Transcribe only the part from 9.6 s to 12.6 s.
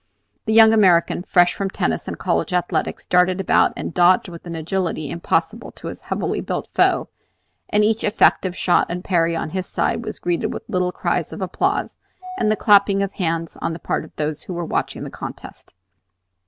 side was greeted with little cries of applause and the